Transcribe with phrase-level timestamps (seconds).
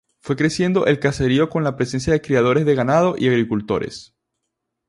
[0.19, 4.15] Fue creciendo el caserío con la presencia de criadores de ganado y agricultores.